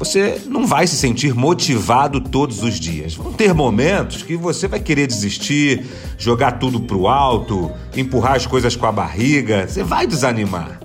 [0.00, 3.14] Você não vai se sentir motivado todos os dias.
[3.14, 5.84] Vão ter momentos que você vai querer desistir,
[6.16, 10.80] jogar tudo pro alto, empurrar as coisas com a barriga, você vai desanimar.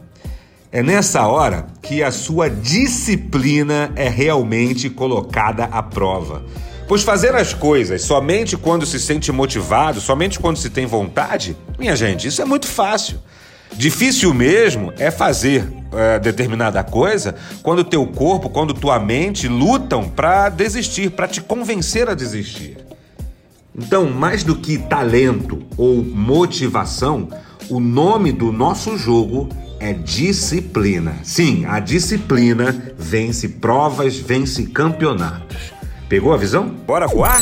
[0.69, 6.43] É nessa hora que a sua disciplina é realmente colocada à prova.
[6.85, 11.95] Pois fazer as coisas somente quando se sente motivado, somente quando se tem vontade, minha
[11.95, 13.17] gente, isso é muito fácil.
[13.77, 20.49] Difícil mesmo é fazer é, determinada coisa quando teu corpo, quando tua mente lutam para
[20.49, 22.77] desistir, para te convencer a desistir.
[23.77, 27.27] Então, mais do que talento ou motivação,
[27.69, 31.17] o nome do nosso jogo é disciplina.
[31.23, 35.73] Sim, a disciplina vence provas, vence campeonatos.
[36.07, 36.69] Pegou a visão?
[36.69, 37.41] Bora voar?